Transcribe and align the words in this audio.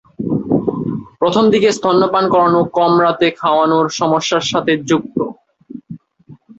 প্রথম 1.21 1.43
দিকে 1.53 1.69
স্তন্যপান 1.71 2.25
করানো 2.33 2.61
কম 2.77 2.93
রাতে 3.03 3.27
খাওয়ানোর 3.39 3.87
সমস্যার 3.99 4.43
সাথে 4.51 4.73
যুক্ত। 4.89 5.17